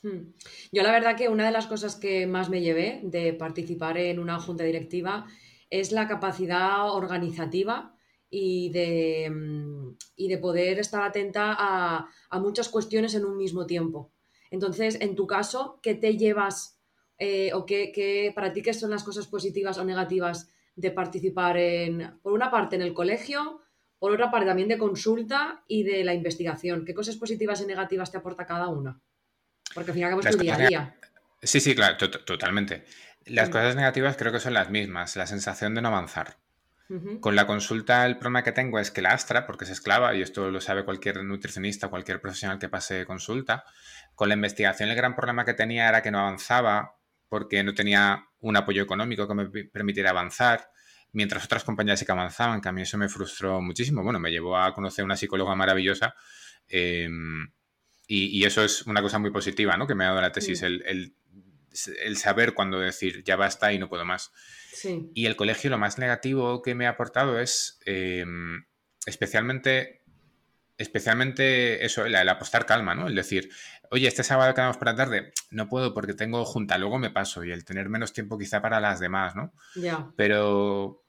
[0.02, 0.34] Mm.
[0.70, 4.20] Yo la verdad que una de las cosas que más me llevé de participar en
[4.20, 5.26] una junta directiva
[5.70, 7.96] es la capacidad organizativa
[8.30, 14.12] y de, y de poder estar atenta a, a, muchas cuestiones en un mismo tiempo.
[14.50, 16.77] Entonces, en tu caso, ¿qué te llevas
[17.18, 22.18] eh, o qué, para ti qué son las cosas positivas o negativas de participar en,
[22.22, 23.60] por una parte en el colegio,
[23.98, 26.84] por otra parte también de consulta y de la investigación.
[26.84, 29.00] ¿Qué cosas positivas y negativas te aporta cada una?
[29.74, 30.96] Porque al final acabamos tu día a día.
[31.42, 32.84] Sí, sí, claro, totalmente.
[33.26, 33.52] Las mm.
[33.52, 36.36] cosas negativas creo que son las mismas, la sensación de no avanzar.
[37.20, 40.22] Con la consulta el problema que tengo es que la Astra, porque es esclava, y
[40.22, 43.64] esto lo sabe cualquier nutricionista, cualquier profesional que pase consulta,
[44.14, 46.97] con la investigación el gran problema que tenía era que no avanzaba
[47.28, 50.70] porque no tenía un apoyo económico que me permitiera avanzar,
[51.12, 54.02] mientras otras compañías sí que avanzaban, que a mí eso me frustró muchísimo.
[54.02, 56.14] Bueno, me llevó a conocer una psicóloga maravillosa
[56.68, 57.50] em,
[58.06, 59.86] y, eso es una cosa muy positiva, ¿no?
[59.86, 61.14] Que me ha dado la tesis, el,
[62.16, 64.32] saber cuándo decir ya basta y no puedo más.
[65.14, 68.64] Y el colegio, lo más negativo que me ha aportado es em,
[69.06, 69.98] especialmente
[70.78, 73.08] especialmente eso, el, apostar calma, ¿no?
[73.08, 73.50] El decir,
[73.90, 77.44] oye, este sábado quedamos para la tarde, no puedo porque tengo junta, luego me paso,
[77.44, 79.52] y el tener menos tiempo quizá para las demás, ¿no?
[79.74, 80.08] Ya.
[80.16, 81.04] Pero,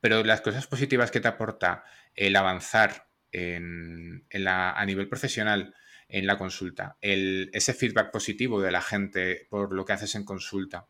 [0.00, 5.74] pero las cosas positivas que te aporta el avanzar en, la, a nivel profesional
[6.08, 10.24] en la consulta, el, ese feedback positivo de la gente por lo que haces en
[10.24, 10.86] consulta,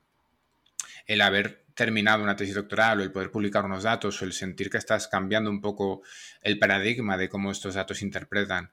[1.07, 4.71] el haber terminado una tesis doctoral o el poder publicar unos datos o el sentir
[4.71, 6.03] que estás cambiando un poco
[6.43, 8.73] el paradigma de cómo estos datos se interpretan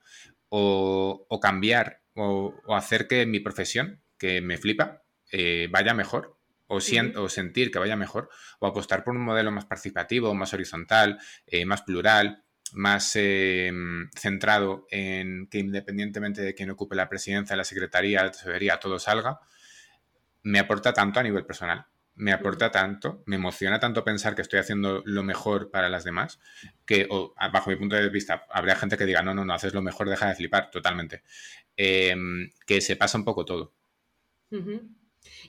[0.49, 7.23] o, cambiar o, hacer que mi profesión, que me flipa, eh, vaya mejor o, siento,
[7.23, 11.65] o, sentir que vaya mejor o apostar por un modelo más participativo, más horizontal, eh,
[11.65, 18.23] más plural, más em, centrado en que independientemente de quién ocupe la presidencia, la secretaría,
[18.23, 19.39] la tesorería, todo salga,
[20.43, 24.59] me aporta tanto a nivel personal me aporta tanto, me emociona tanto pensar que estoy
[24.59, 26.39] haciendo lo mejor para las demás,
[26.85, 27.07] que
[27.51, 30.09] bajo mi punto de vista habría gente que diga, no, no, no, haces lo mejor,
[30.09, 31.23] deja de flipar, totalmente.
[31.75, 33.73] Em, que se pasa un poco todo.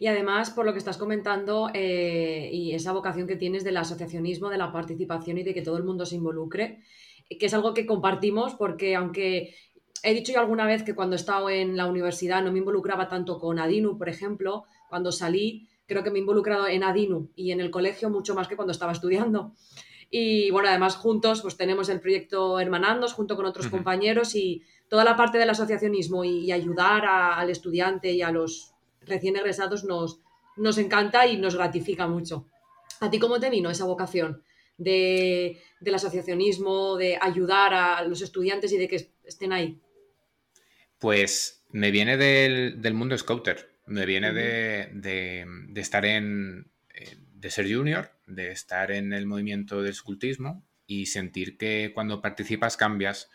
[0.01, 4.49] Y además, por lo que estás comentando eh, y esa vocación que tienes del asociacionismo,
[4.49, 6.83] de la participación y de que todo el mundo se involucre,
[7.29, 9.55] que es algo que compartimos porque aunque
[10.03, 13.09] he dicho yo alguna vez que cuando he estado en la universidad no me involucraba
[13.09, 17.51] tanto con Adinu, por ejemplo, cuando salí creo que me he involucrado en Adinu y
[17.51, 19.53] en el colegio mucho más que cuando estaba estudiando.
[20.11, 24.63] Y bueno, además juntos pues tenemos el proyecto Hermanandos junto con otros compañeros y
[24.95, 30.21] toda la parte del asociacionismo y, ayudar al estudiante y a los recién egresados nos,
[30.57, 32.47] nos encanta y nos gratifica mucho.
[33.01, 34.45] ¿A ti cómo te vino esa vocación
[34.79, 39.81] de, del asociacionismo, de ayudar a los estudiantes y de que estén ahí?
[41.01, 43.77] Pues me viene del, del mundo scouter.
[43.87, 46.71] Me viene de, estar en.
[46.95, 52.23] Eh, de ser junior, de estar en el movimiento del escultismo y sentir que cuando
[52.23, 53.29] participas cambias.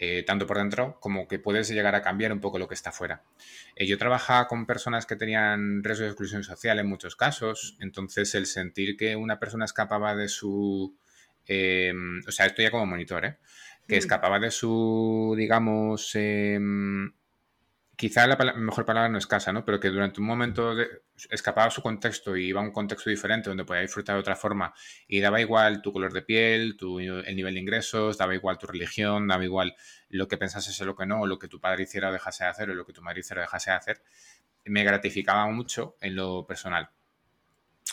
[0.00, 2.90] Eh, tanto por dentro como que puedes llegar a cambiar un poco lo que está
[2.90, 3.24] afuera.
[3.74, 8.32] Eh, yo trabajaba con personas que tenían riesgo de exclusión social en muchos casos, entonces
[8.36, 10.96] el sentir que una persona escapaba de su...
[11.48, 13.38] o sea, esto ya como monitor,
[13.88, 13.98] que mm.
[13.98, 17.10] escapaba de su, digamos, em,
[17.98, 19.64] quizá la mejor palabra no es casa, ¿no?
[19.64, 20.72] Pero que durante un momento
[21.30, 24.72] escapaba su contexto y iba a un contexto diferente donde podía disfrutar de otra forma
[25.08, 28.68] y daba igual tu color de piel, tu, el nivel de ingresos, daba igual tu
[28.68, 29.74] religión, daba igual
[30.10, 32.44] lo que pensases o lo que no, o lo que tu padre hiciera o dejase
[32.44, 34.02] de hacer o lo que tu madre hiciera o dejase de hacer,
[34.64, 36.90] me gratificaba mucho en lo personal.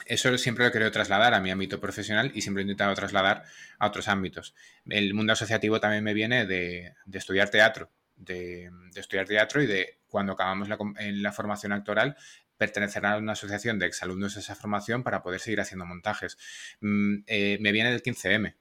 [0.06, 3.44] eso siempre lo he querido trasladar a mi ámbito profesional y siempre he intentado trasladar
[3.80, 4.54] a otros ámbitos.
[4.86, 10.34] El mundo asociativo también me viene de, estudiar teatro, de, estudiar teatro y de cuando
[10.34, 12.16] acabamos la, en la formación actoral
[12.58, 16.38] pertenecer a una asociación de exalumnos de esa formación para poder seguir haciendo montajes.
[16.80, 18.56] Mm, eh, me viene del 15M,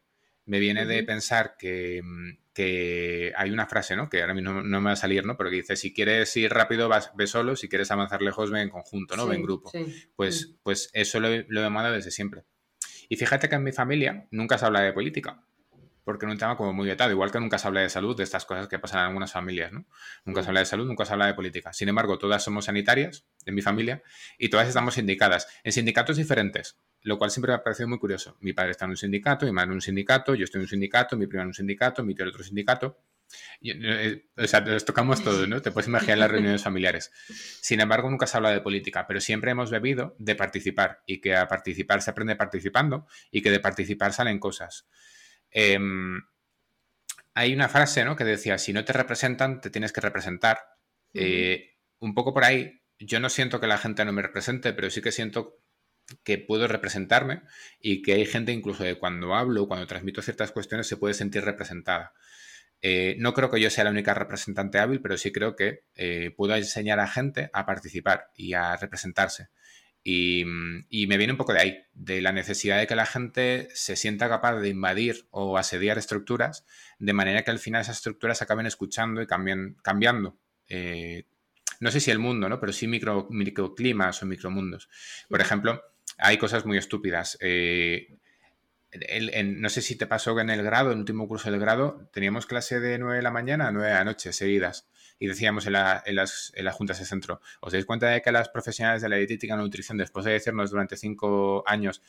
[0.46, 4.08] me viene de pensar que, mm, que, hay una frase, ¿no?
[4.08, 5.36] Que ahora mismo no, me va a salir, ¿no?
[5.36, 8.60] Pero que dice, si quieres ir rápido, vas, ve solo, si quieres avanzar lejos, ve
[8.60, 9.26] en conjunto, ¿no?
[9.26, 9.70] ve en grupo.
[10.16, 10.56] Pues, mm.
[10.62, 12.44] pues eso lo, lo he amado desde siempre.
[13.08, 15.44] Y fíjate que en mi familia nunca se habla de política
[16.04, 18.22] porque es un tema como muy vetado, igual que nunca se habla de salud, de
[18.22, 19.86] estas cosas que pasan en algunas familias, ¿no?
[20.24, 21.72] Nunca se habla de salud, nunca se habla de política.
[21.72, 24.02] Sin embargo, todas somos sanitarias en mi familia
[24.38, 28.36] y todas estamos sindicadas en sindicatos diferentes, lo cual siempre me ha parecido muy curioso.
[28.40, 30.68] Mi padre está en un sindicato, mi madre en un sindicato, yo estoy en un
[30.68, 32.98] sindicato, mi prima en un sindicato, mi tío en otro sindicato.
[33.62, 35.62] Eh, o sea, nos tocamos todos, ¿no?
[35.62, 37.10] Te puedes imaginar las reuniones familiares.
[37.62, 41.34] Sin embargo, nunca se habla de política, pero siempre hemos bebido de participar y que
[41.36, 44.86] a participar se aprende participando y que de participar salen cosas.
[45.54, 46.20] Em,
[47.32, 48.16] hay una frase ¿no?
[48.16, 50.58] que decía, si no te representan, te tienes que representar.
[51.14, 54.90] Eh, un poco por ahí, yo no siento que la gente no me represente, pero
[54.90, 55.60] sí que siento
[56.22, 57.42] que puedo representarme
[57.80, 61.44] y que hay gente incluso de cuando hablo, cuando transmito ciertas cuestiones, se puede sentir
[61.44, 62.12] representada.
[62.82, 66.32] Eh, no creo que yo sea la única representante hábil, pero sí creo que eh,
[66.36, 69.48] puedo enseñar a gente a participar y a representarse.
[70.04, 73.68] Mm, y, me viene un poco de ahí, de la necesidad de que la gente
[73.72, 76.66] se sienta capaz de invadir o asediar estructuras,
[76.98, 80.36] de manera que al final esas estructuras acaben escuchando y cambien, cambiando.
[80.68, 81.24] Eh,
[81.80, 82.60] no sé si el mundo, ¿no?
[82.60, 84.88] Pero sí micro, microclimas o micromundos.
[85.28, 85.82] Por ejemplo,
[86.18, 87.38] hay cosas muy estúpidas.
[87.40, 88.18] Eh,
[89.44, 92.08] no sé si te pasó que en el grado, en el último curso del grado,
[92.12, 94.86] teníamos clase de 9 de la mañana a 9 de la noche seguidas
[95.18, 96.02] y decíamos en, las,
[96.54, 99.54] en las juntas de centro, ¿os dais cuenta de que las profesionales de la dietética
[99.54, 102.02] y la nutrición, después de decirnos durante cinco años,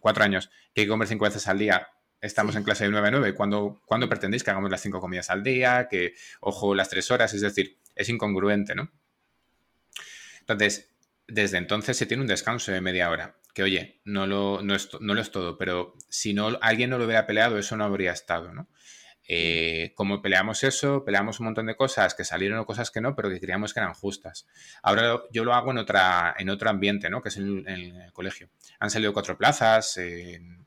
[0.00, 1.88] cuatro años, que hay que comer cinco veces al día,
[2.20, 5.30] estamos en clase de 9 a 9, ¿cuándo, ¿cuándo pretendéis que hagamos las cinco comidas
[5.30, 5.88] al día?
[5.88, 8.92] Que, ojo, las tres horas, es decir, es incongruente, ¿no?
[10.40, 10.90] Entonces,
[11.26, 13.36] desde entonces se tiene un descanso de media hora.
[13.54, 16.98] Que oye, no lo, no, es, no lo es todo, pero si no alguien no
[16.98, 18.68] lo hubiera peleado, eso no habría estado, ¿no?
[19.26, 23.14] Eh, como peleamos eso, peleamos un montón de cosas que salieron o cosas que no,
[23.14, 24.46] pero que creíamos que eran justas.
[24.82, 27.22] Ahora yo lo hago en, otra, en otro ambiente, ¿no?
[27.22, 28.48] que es en, el colegio.
[28.80, 30.66] Han salido cuatro plazas en,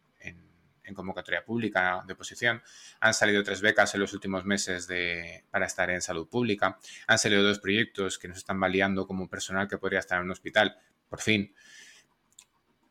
[0.96, 2.62] convocatoria pública de oposición,
[3.00, 7.18] han salido tres becas en los últimos meses de, para estar en salud pública, han
[7.18, 10.78] salido dos proyectos que nos están validando como personal que podría estar en un hospital,
[11.10, 11.56] por fin.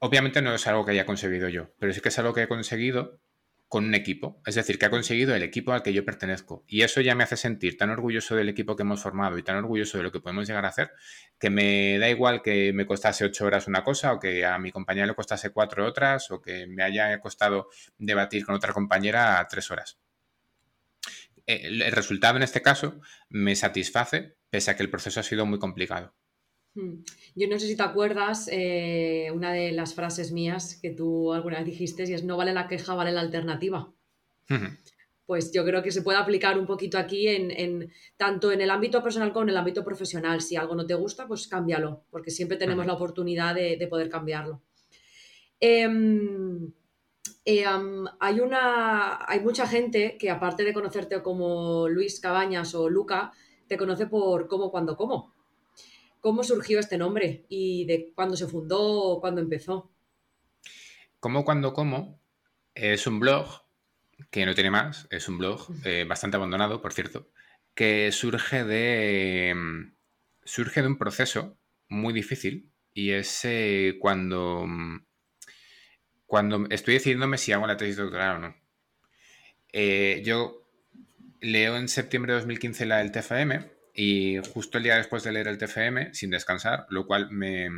[0.01, 2.48] Obviamente no es algo que haya conseguido yo, pero sí que es algo que he
[2.48, 3.20] conseguido
[3.72, 6.62] con un equipo, es decir, que ha conseguido el equipo al que yo pertenezco.
[6.68, 9.56] Y eso ya me hace sentir tan orgulloso del equipo que hemos formado y tan
[9.56, 10.90] orgulloso de lo que podemos llegar a hacer,
[11.38, 14.72] que me da igual que me costase ocho horas una cosa o que a mi
[14.72, 19.70] compañera le costase cuatro otras o que me haya costado debatir con otra compañera tres
[19.70, 19.98] horas.
[21.46, 25.58] El resultado en este caso me satisface, pese a que el proceso ha sido muy
[25.58, 26.14] complicado.
[26.74, 27.02] Hmm.
[27.35, 31.58] Yo no sé si te acuerdas eh, una de las frases mías que tú alguna
[31.58, 33.92] vez dijiste y es no vale la queja, vale la alternativa.
[35.24, 39.02] Pues yo creo que se puede aplicar un poquito aquí en, tanto en el ámbito
[39.02, 40.42] personal como en el ámbito profesional.
[40.42, 44.61] Si algo no te gusta, pues cámbialo, porque siempre tenemos la oportunidad de, poder cambiarlo.
[45.58, 46.70] Em,
[47.46, 53.32] em, hay, una, hay mucha gente que aparte de conocerte como Luis Cabañas o Luca,
[53.68, 55.32] te conoce por cómo, cuando, cómo
[56.22, 59.92] cómo surgió este nombre y de cuándo se fundó o cuándo empezó.
[61.20, 62.20] Cómo, cuándo, cómo
[62.74, 63.62] es un blog
[64.30, 67.28] que no tiene más, es un blog eh, bastante abandonado, por cierto,
[67.74, 69.94] que surge de, mm,
[70.44, 71.58] surge de un proceso
[71.88, 75.04] muy difícil y es eh, cuando, mm,
[76.24, 78.56] cuando estoy decidiéndome si hago la tesis doctoral o no.
[79.72, 80.68] Eh, yo
[81.40, 85.48] leo en septiembre de 2015 la del TFM y justo el día después de leer
[85.48, 87.68] el TFM, sin descansar, lo cual me,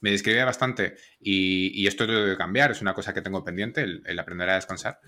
[0.00, 4.48] me describe bastante y, esto debe cambiar, es una cosa que tengo pendiente, el, aprender
[4.50, 5.00] a descansar,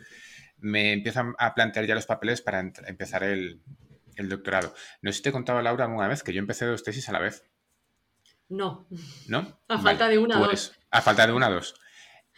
[0.59, 3.61] me empiezan a plantear ya los papeles para empezar el,
[4.17, 4.75] doctorado.
[5.01, 7.13] No sé si te he contado, Laura, alguna vez que yo empecé dos tesis a
[7.13, 7.45] la vez.
[8.49, 8.87] No.
[9.27, 9.61] ¿No?
[9.69, 10.79] A falta de una, pues, dos.
[10.91, 11.75] A falta de una, dos.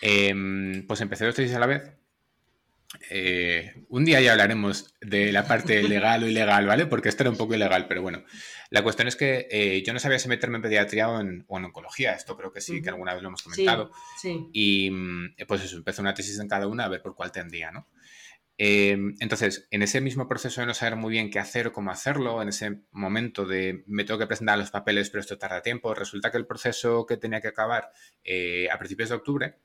[0.00, 1.92] Em, pues empecé dos tesis a la vez
[3.10, 6.86] eh, un día ya hablaremos de la parte legal o ilegal, ¿vale?
[6.86, 8.24] Porque esto era un poco ilegal, pero bueno.
[8.70, 12.14] La cuestión es que eh, yo no sabía si meterme en pediatría o en, oncología.
[12.14, 13.90] Esto creo que sí, que alguna vez lo hemos comentado.
[14.52, 17.70] Y mm, pues eso, empecé una tesis en cada una a ver por cuál tendría,
[17.70, 17.88] ¿no?
[18.56, 21.90] Em, entonces, en ese mismo proceso de no saber muy bien qué hacer o cómo
[21.90, 25.92] hacerlo, en ese momento de me tengo que presentar los papeles, pero esto tarda tiempo,
[25.94, 27.90] resulta que el proceso que tenía que acabar
[28.22, 29.58] eh, a principios de octubre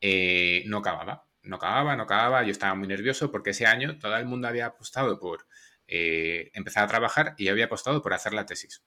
[0.00, 1.28] eh, no acababa.
[1.44, 2.42] No acababa, no acababa.
[2.42, 5.46] Yo estaba muy nervioso porque ese año todo el mundo había apostado por
[5.86, 8.82] eh, empezar a trabajar y yo había apostado por hacer la tesis.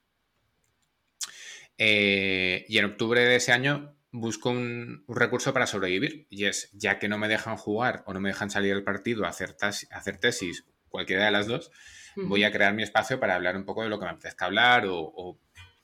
[1.78, 7.08] y en octubre de ese año busco un, recurso para sobrevivir y es, ya que
[7.08, 10.66] no me dejan jugar o no me dejan salir del partido a hacer, hacer tesis,
[10.90, 11.72] cualquiera de las dos,
[12.16, 14.86] voy a crear mi espacio para hablar un poco de lo que me apetezca hablar
[14.90, 15.40] o,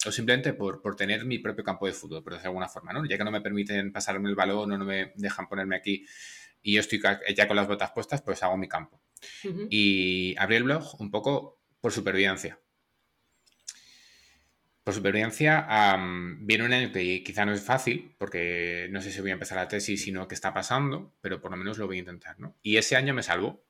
[0.10, 3.06] simplemente por, tener mi propio campo de fútbol, por de alguna forma, ¿no?
[3.06, 6.06] Ya que no me permiten pasarme el balón o no me dejan ponerme aquí
[6.64, 7.02] y yo estoy
[7.36, 9.00] ya con las botas puestas, pues hago mi campo.
[9.70, 12.60] Y abrí el blog un poco por supervivencia
[14.84, 15.66] por supervivencia,
[16.40, 19.58] viene un año que quizá no es fácil, porque no sé si voy a empezar
[19.58, 22.58] la tesis, sino qué está pasando, pero por lo menos lo voy a intentar, ¿no?
[22.62, 23.64] Y ese año me salvó.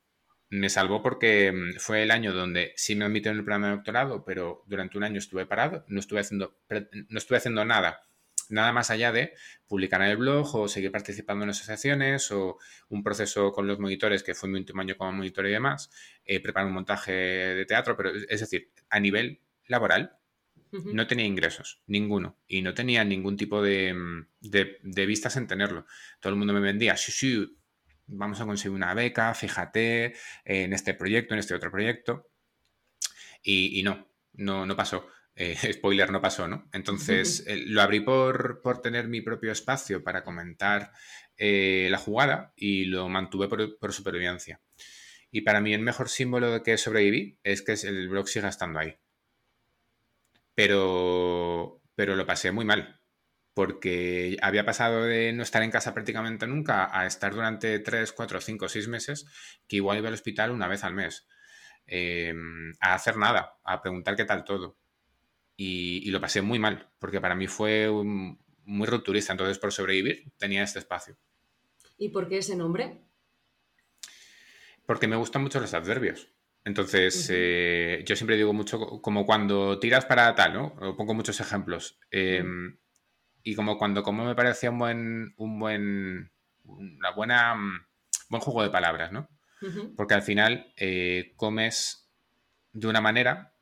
[0.49, 3.75] Me salvó porque mm, fue el año donde sí me admitieron en el programa de
[3.75, 6.57] doctorado, pero durante un año estuve parado, no estuve haciendo,
[7.09, 8.01] no estuve haciendo nada,
[8.49, 9.33] nada más allá de
[9.67, 12.57] publicar en el blog o seguir participando en asociaciones o
[12.89, 15.89] un proceso con los monitores, que fue mi último año como monitor y demás,
[16.25, 20.17] eh, preparar un montaje de teatro, pero es decir, a nivel laboral
[20.81, 22.39] no tenía ingresos, ninguno.
[22.47, 25.85] Y no tenía ningún tipo mm, de, vistas en tenerlo.
[26.19, 27.57] Todo el mundo me vendía, sí, sí,
[28.07, 32.29] vamos a conseguir una beca, fíjate, en este proyecto, en este otro proyecto.
[33.43, 35.07] Y, no, no, no pasó.
[35.35, 36.69] Eh, spoiler, no pasó, ¿no?
[36.73, 40.91] Entonces eh, lo abrí por, tener mi propio espacio para comentar
[41.37, 44.61] eh, la jugada y lo mantuve por, por, supervivencia.
[45.31, 48.79] Y para mí el mejor símbolo de que sobreviví es que el blog siga estando
[48.79, 48.97] ahí
[50.55, 52.99] pero, pero lo pasé muy mal,
[53.53, 58.41] porque había pasado de no estar en casa prácticamente nunca a estar durante 3, 4,
[58.41, 59.25] 5, 6 meses,
[59.67, 61.27] que igual iba al hospital una vez al mes,
[62.79, 64.77] a hacer nada, a preguntar qué tal todo.
[65.55, 67.89] Y, lo pasé muy mal, porque para mí fue
[68.65, 71.17] muy rupturista, entonces por sobrevivir tenía este espacio.
[71.97, 73.01] ¿Y por qué ese nombre?
[74.85, 76.29] Porque me gustan mucho los adverbios.
[76.65, 80.65] Entonces, eh, yo siempre digo mucho como cuando tiras para tal, ¿no?
[80.79, 81.99] O pongo muchos ejemplos.
[82.09, 82.77] Em,
[83.43, 86.31] y como cuando como me parecía un buen, un buen,
[86.63, 87.85] una buena, mm,
[88.29, 89.29] buen juego de palabras, ¿no?
[89.95, 92.11] Porque al final eh, comes
[92.73, 93.52] de una manera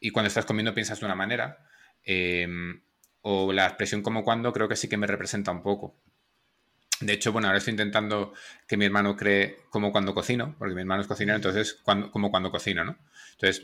[0.00, 1.58] y cuando estás comiendo piensas de una manera.
[2.02, 2.80] Em,
[3.22, 5.96] o la expresión como cuando creo que sí que me representa un poco.
[7.00, 8.32] De hecho, bueno, ahora estoy intentando
[8.66, 12.30] que mi hermano cree como cuando cocino, porque mi hermano es cocinero, entonces cuando, como
[12.30, 12.98] cuando cocino, ¿no?
[13.32, 13.62] Entonces,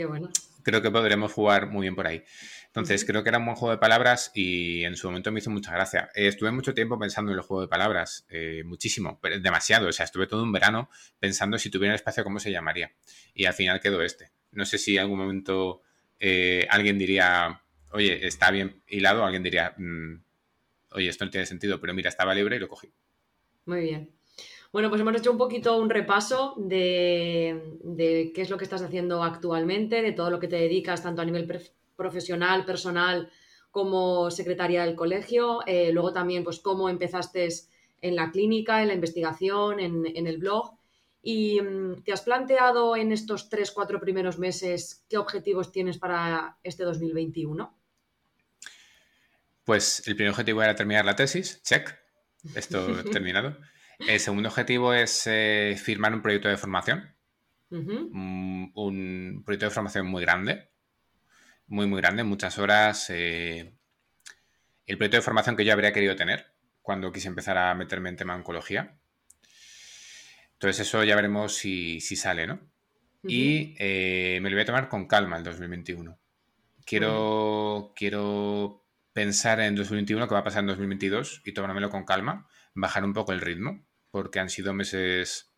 [0.63, 2.23] creo que podremos jugar muy bien por ahí.
[2.67, 5.51] Entonces, creo que era un buen juego de palabras y en su momento me hizo
[5.51, 6.11] mucha gracia.
[6.15, 9.89] Eh, estuve mucho tiempo pensando en el juego de palabras, eh, muchísimo, pero demasiado.
[9.89, 12.93] O sea, estuve todo un verano pensando si tuviera espacio, cómo se llamaría.
[13.35, 14.31] Y al final quedó este.
[14.53, 15.83] No sé si en algún momento
[16.21, 20.23] eh, alguien diría, oye, está bien hilado, alguien diría, mm,
[20.93, 22.93] oye, esto no tiene sentido, pero mira, estaba libre y lo cogí.
[23.67, 24.11] Muy bien.
[24.75, 29.23] Bueno, pues hemos hecho un poquito un repaso de, qué es lo que estás haciendo
[29.23, 31.47] actualmente, de todo lo que te dedicas, tanto a nivel
[31.95, 33.31] profesional, personal,
[33.71, 35.61] como secretaria del colegio.
[35.67, 37.49] Eh, luego también, pues, cómo empezaste
[38.01, 40.73] en la clínica, en la investigación, en, el blog.
[41.27, 46.59] ¿Y mm, te has planteado en estos tres, cuatro primeros meses qué objetivos tienes para
[46.63, 47.75] este 2021?
[49.65, 51.97] Pues el primer objetivo era terminar la tesis, check
[52.55, 53.57] esto terminado.
[53.99, 57.15] El segundo objetivo es eh, firmar un proyecto de formación.
[57.71, 60.69] un, proyecto de formación muy grande.
[61.67, 63.09] Muy, muy grande, muchas horas.
[63.09, 63.73] Eh,
[64.85, 68.17] el proyecto de formación que yo habría querido tener cuando quise empezar a meterme en
[68.17, 68.99] tema oncología.
[70.65, 72.59] Entonces eso ya veremos si, sale, ¿no?
[73.23, 76.19] Y eh, me lo voy a tomar con calma el 2021.
[76.87, 82.49] Quiero, quiero pensar en 2021, qué va a pasar en 2022 y tomármelo con calma,
[82.75, 85.53] bajar un poco el ritmo, porque han sido meses,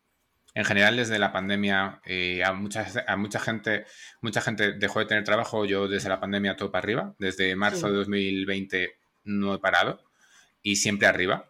[0.53, 3.85] en general desde la pandemia, eh, a, mucha, a mucha gente
[4.21, 7.87] mucha gente dejó de tener trabajo, yo desde la pandemia todo para arriba, desde marzo
[7.87, 10.03] de 2020 no he parado
[10.61, 11.47] y siempre arriba.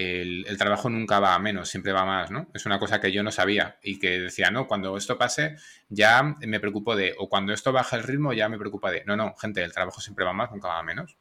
[0.00, 2.48] El, el, trabajo nunca va a menos, siempre va a más, ¿no?
[2.54, 5.56] Es una cosa que yo no sabía y que decía, no, cuando esto pase
[5.88, 9.16] ya me preocupo de, o cuando esto baja el ritmo ya me preocupa de, no,
[9.16, 11.16] no, gente, el trabajo siempre va más, nunca va a menos.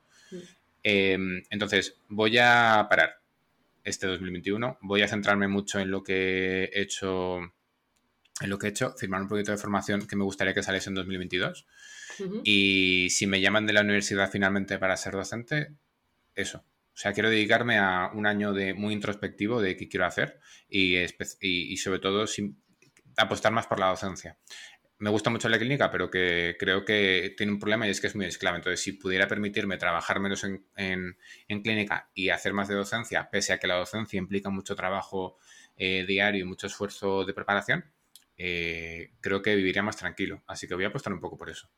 [0.83, 3.19] Em, entonces, voy a parar
[3.83, 4.77] este 2021.
[4.81, 9.21] Voy a centrarme mucho en lo que he hecho, en lo que he hecho, firmar
[9.21, 11.65] un proyecto de formación que me gustaría que saliese en 2022.
[12.43, 15.73] Y si me llaman de la universidad finalmente para ser docente,
[16.35, 16.63] eso.
[16.97, 20.97] O sea, quiero dedicarme a un año de muy introspectivo de qué quiero hacer y,
[21.77, 22.25] sobre todo
[23.17, 24.39] apostar más por la docencia.
[24.97, 28.07] Me gusta mucho la clínica, pero que creo que tiene un problema y es que
[28.07, 28.55] es muy esclavo.
[28.57, 31.17] Entonces, si pudiera permitirme trabajar menos en,
[31.61, 35.37] clínica y hacer más de docencia, pese a que la docencia implica mucho trabajo
[35.75, 37.85] eh, diario y mucho esfuerzo de preparación,
[38.37, 40.41] eh, creo que viviría más tranquilo.
[40.47, 41.69] Así que voy a apostar un poco por eso.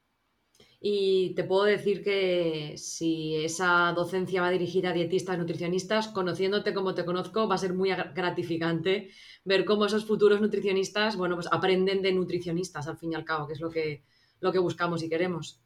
[0.81, 6.95] Y te puedo decir que si esa docencia va dirigida a dietistas, nutricionistas, conociéndote como
[6.95, 9.09] te conozco, va a ser muy gratificante
[9.43, 13.45] ver cómo esos futuros nutricionistas, bueno, pues aprenden de nutricionistas al fin y al cabo,
[13.45, 14.05] que es lo que,
[14.39, 15.61] lo que buscamos y queremos.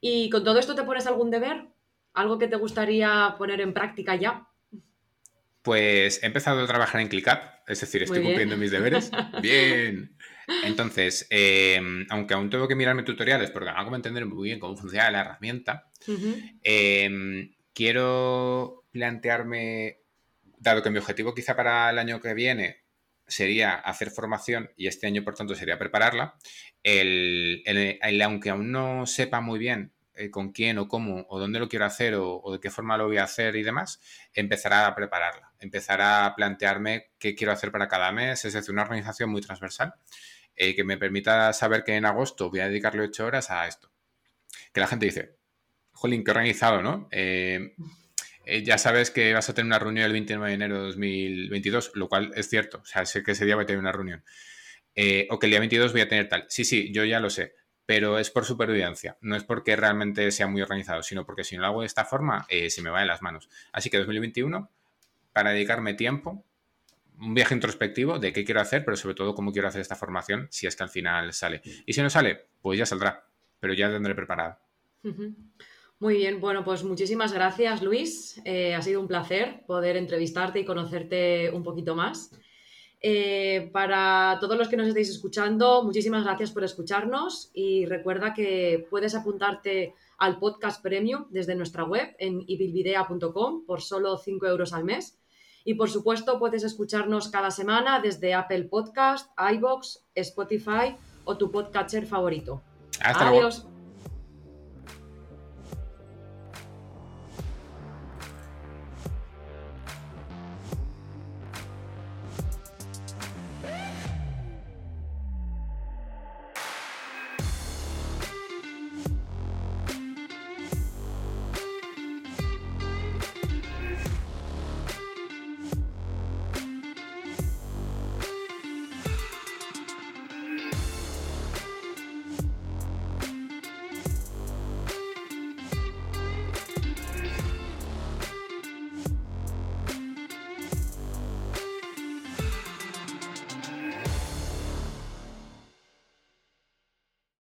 [0.00, 1.68] ¿Y con todo esto te pones algún deber?
[2.14, 4.47] ¿Algo que te gustaría poner en práctica ya?
[5.68, 9.10] Pues he empezado a trabajar en ClickUp, es decir, estoy cumpliendo mis deberes.
[9.42, 10.16] Bien.
[10.64, 14.78] Entonces, em, aunque aún tengo que mirarme tutoriales porque no hago entender muy bien cómo
[14.78, 15.90] funciona la herramienta,
[16.62, 19.98] em, quiero plantearme,
[20.56, 22.84] dado que mi objetivo quizá para el año que viene
[23.26, 26.38] sería hacer formación y este año, por tanto, sería prepararla,
[26.82, 27.62] el,
[28.22, 31.84] aunque aún no sepa muy bien eh, con quién o cómo o dónde lo quiero
[31.84, 34.00] hacer o, de qué forma lo voy a hacer y demás,
[34.34, 38.82] empezará a prepararla, empezará a plantearme qué quiero hacer para cada mes, es decir, una
[38.82, 39.94] organización muy transversal
[40.60, 43.92] eh, que me permita saber que en agosto voy a dedicarle ocho horas a esto.
[44.72, 45.36] Que la gente dice,
[45.92, 47.08] jolín, qué organizado, ¿no?
[47.12, 47.76] Eh,
[48.44, 51.92] eh, ya sabes que vas a tener una reunión el 29 de enero de 2022,
[51.94, 54.24] lo cual es cierto, o sea, sé que ese día voy a tener una reunión.
[55.30, 56.44] o que el día 22 voy a tener tal.
[56.48, 57.54] Sí, sí, yo ya lo sé,
[57.86, 61.62] pero es por supervivencia, no es porque realmente sea muy organizado, sino porque si no
[61.62, 63.48] lo hago de esta forma, se me va de las manos.
[63.72, 64.72] Así que 2021,
[65.38, 66.44] para dedicarme tiempo,
[67.20, 70.48] un viaje introspectivo de qué quiero hacer, pero sobre todo cómo quiero hacer esta formación,
[70.50, 71.62] si es que al final sale.
[71.86, 73.24] Y si no sale, pues ya saldrá,
[73.60, 74.58] pero ya tendré preparado.
[76.00, 78.42] Muy bien, bueno, pues muchísimas gracias Luis.
[78.44, 82.32] Eh, ha sido un placer poder entrevistarte y conocerte un poquito más.
[83.00, 88.88] Eh, para todos los que nos estéis escuchando, muchísimas gracias por escucharnos y recuerda que
[88.90, 94.82] puedes apuntarte al podcast premium desde nuestra web en ibilvidea.com por solo 5 euros al
[94.82, 95.16] mes
[95.68, 102.06] y por supuesto puedes escucharnos cada semana desde Apple Podcast, iBox, Spotify o tu podcatcher
[102.06, 102.62] favorito.
[103.02, 103.66] Hasta Adiós.